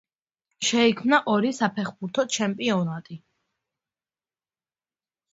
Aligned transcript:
შეიქმნა 0.67 1.17
ორი 1.33 1.51
საფეხბურთო 1.57 2.25
ჩემპიონატი. 2.35 3.19